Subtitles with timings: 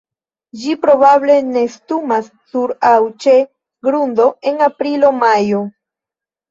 [0.61, 3.37] Ĝi probable nestumas sur aŭ ĉe
[3.89, 5.67] grundo en aprilo-majo.